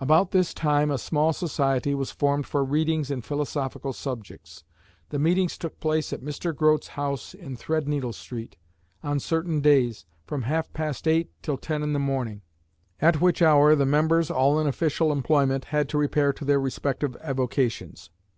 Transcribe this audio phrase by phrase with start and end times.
[0.00, 4.64] "About this time a small society was formed for readings in philosophical subjects.
[5.10, 6.56] The meetings took place at Mr.
[6.56, 8.56] Grote's house in Threadneedle Street,
[9.02, 12.40] on certain days from half past eight till ten in the morning,
[13.02, 17.14] at which hour the members (all in official employment) had to repair to their respective
[17.16, 18.08] avocations.